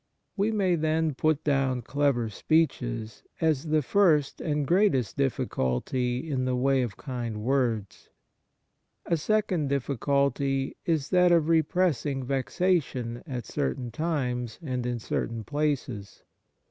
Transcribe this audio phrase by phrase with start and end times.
[0.35, 6.55] We may, then, put down clever speeches as the first and greatest difficulty in the
[6.55, 8.09] way of kind words.
[9.05, 16.23] A second difficulty is that of repressing vexation at certain times and in certain places.